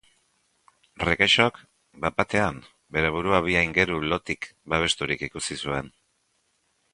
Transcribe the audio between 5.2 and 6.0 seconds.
ikusi zuen.